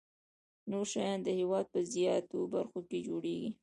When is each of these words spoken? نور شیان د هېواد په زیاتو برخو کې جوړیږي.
نور 0.71 0.85
شیان 0.91 1.19
د 1.23 1.27
هېواد 1.39 1.65
په 1.73 1.79
زیاتو 1.93 2.39
برخو 2.53 2.79
کې 2.89 2.97
جوړیږي. 3.07 3.49